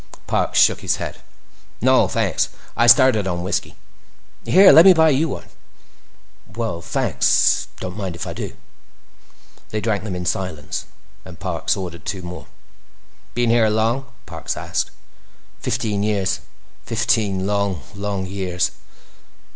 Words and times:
Parks 0.25 0.57
shook 0.57 0.81
his 0.81 0.95
head. 0.95 1.17
"No, 1.79 2.07
thanks. 2.07 2.49
I 2.75 2.87
started 2.87 3.27
on 3.27 3.43
whiskey. 3.43 3.75
Here, 4.45 4.71
let 4.71 4.83
me 4.83 4.93
buy 4.93 5.09
you 5.09 5.29
one." 5.29 5.45
"Well—thanks. 6.55 7.67
Don't 7.79 7.97
mind 7.97 8.15
if 8.15 8.25
I 8.25 8.33
do." 8.33 8.55
They 9.69 9.79
drank 9.79 10.03
them 10.03 10.15
in 10.15 10.25
silence, 10.25 10.85
and 11.23 11.39
Parks 11.39 11.77
ordered 11.77 12.03
two 12.05 12.23
more. 12.23 12.47
"Been 13.35 13.51
here 13.51 13.69
long?" 13.69 14.07
Parks 14.25 14.57
asked. 14.57 14.89
"Fifteen 15.59 16.01
years. 16.01 16.39
Fifteen 16.83 17.45
long, 17.45 17.83
long 17.93 18.25
years." 18.25 18.71